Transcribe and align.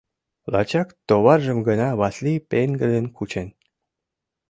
Лачак 0.51 0.87
товаржым 1.07 1.59
гына 1.67 1.87
Васлий 1.99 2.39
пеҥгыдын 2.49 3.05
кучен... 3.17 3.47